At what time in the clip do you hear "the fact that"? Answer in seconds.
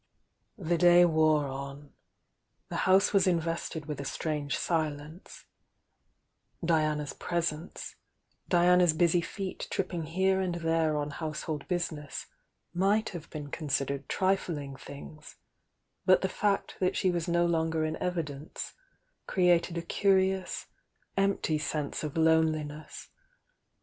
16.21-16.97